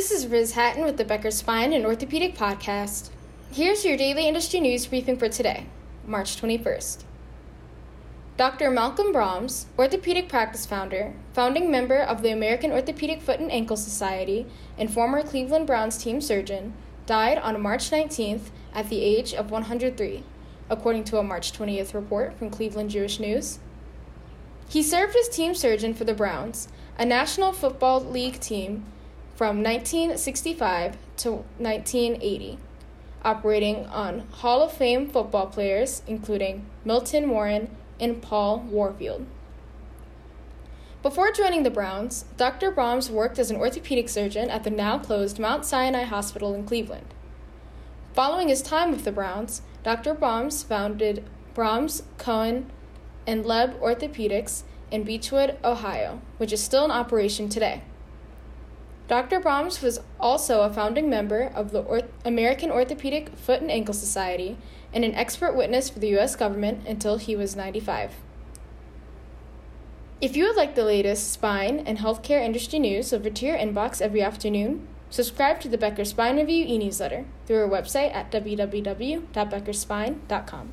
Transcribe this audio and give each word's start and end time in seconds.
This 0.00 0.12
is 0.12 0.28
Riz 0.28 0.52
Hatton 0.52 0.84
with 0.84 0.96
the 0.96 1.04
Becker 1.04 1.30
Spine 1.30 1.74
and 1.74 1.84
Orthopedic 1.84 2.34
Podcast. 2.34 3.10
Here's 3.52 3.84
your 3.84 3.98
daily 3.98 4.26
industry 4.26 4.58
news 4.58 4.86
briefing 4.86 5.18
for 5.18 5.28
today, 5.28 5.66
March 6.06 6.40
21st. 6.40 7.04
Dr. 8.38 8.70
Malcolm 8.70 9.12
Brahms, 9.12 9.66
orthopedic 9.78 10.26
practice 10.26 10.64
founder, 10.64 11.12
founding 11.34 11.70
member 11.70 11.98
of 11.98 12.22
the 12.22 12.30
American 12.30 12.72
Orthopedic 12.72 13.20
Foot 13.20 13.40
and 13.40 13.52
Ankle 13.52 13.76
Society, 13.76 14.46
and 14.78 14.90
former 14.90 15.22
Cleveland 15.22 15.66
Browns 15.66 15.98
team 15.98 16.22
surgeon, 16.22 16.72
died 17.04 17.36
on 17.36 17.60
March 17.60 17.90
19th 17.90 18.48
at 18.72 18.88
the 18.88 19.02
age 19.02 19.34
of 19.34 19.50
103, 19.50 20.22
according 20.70 21.04
to 21.04 21.18
a 21.18 21.22
March 21.22 21.52
20th 21.52 21.92
report 21.92 22.38
from 22.38 22.48
Cleveland 22.48 22.88
Jewish 22.88 23.20
News. 23.20 23.58
He 24.66 24.82
served 24.82 25.14
as 25.14 25.28
team 25.28 25.54
surgeon 25.54 25.92
for 25.92 26.04
the 26.04 26.14
Browns, 26.14 26.68
a 26.98 27.04
National 27.04 27.52
Football 27.52 28.02
League 28.02 28.40
team 28.40 28.86
from 29.40 29.62
1965 29.62 30.98
to 31.16 31.30
1980, 31.56 32.58
operating 33.24 33.86
on 33.86 34.18
Hall 34.32 34.60
of 34.60 34.70
Fame 34.70 35.08
football 35.08 35.46
players 35.46 36.02
including 36.06 36.66
Milton 36.84 37.30
Warren 37.30 37.74
and 37.98 38.20
Paul 38.20 38.58
Warfield. 38.58 39.24
Before 41.02 41.32
joining 41.32 41.62
the 41.62 41.70
Browns, 41.70 42.26
Dr. 42.36 42.70
Brahms 42.70 43.08
worked 43.08 43.38
as 43.38 43.50
an 43.50 43.56
orthopedic 43.56 44.10
surgeon 44.10 44.50
at 44.50 44.62
the 44.62 44.68
now 44.68 44.98
closed 44.98 45.38
Mount 45.38 45.64
Sinai 45.64 46.02
Hospital 46.02 46.54
in 46.54 46.66
Cleveland. 46.66 47.06
Following 48.12 48.48
his 48.48 48.60
time 48.60 48.90
with 48.90 49.04
the 49.04 49.10
Browns, 49.10 49.62
Dr. 49.82 50.12
Brahms 50.12 50.62
founded 50.62 51.24
Brahms, 51.54 52.02
Cohen, 52.18 52.70
and 53.26 53.46
Leb 53.46 53.80
Orthopedics 53.80 54.64
in 54.90 55.06
Beachwood, 55.06 55.56
Ohio, 55.64 56.20
which 56.36 56.52
is 56.52 56.62
still 56.62 56.84
in 56.84 56.90
operation 56.90 57.48
today. 57.48 57.80
Dr. 59.10 59.40
Brahms 59.40 59.82
was 59.82 59.98
also 60.20 60.62
a 60.62 60.72
founding 60.72 61.10
member 61.10 61.50
of 61.52 61.72
the 61.72 61.82
Orth- 61.82 62.12
American 62.24 62.70
Orthopedic 62.70 63.36
Foot 63.36 63.60
and 63.60 63.68
Ankle 63.68 63.92
Society 63.92 64.56
and 64.92 65.04
an 65.04 65.16
expert 65.16 65.56
witness 65.56 65.90
for 65.90 65.98
the 65.98 66.10
U.S. 66.10 66.36
government 66.36 66.86
until 66.86 67.16
he 67.16 67.34
was 67.34 67.56
95. 67.56 68.12
If 70.20 70.36
you 70.36 70.44
would 70.44 70.54
like 70.54 70.76
the 70.76 70.84
latest 70.84 71.32
spine 71.32 71.80
and 71.80 71.98
healthcare 71.98 72.40
industry 72.40 72.78
news 72.78 73.10
delivered 73.10 73.34
to 73.34 73.46
your 73.46 73.58
inbox 73.58 74.00
every 74.00 74.22
afternoon, 74.22 74.86
subscribe 75.10 75.58
to 75.62 75.68
the 75.68 75.76
Becker 75.76 76.04
Spine 76.04 76.36
Review 76.36 76.64
e 76.64 76.78
newsletter 76.78 77.24
through 77.46 77.62
our 77.62 77.68
website 77.68 78.14
at 78.14 78.30
www.beckerspine.com. 78.30 80.72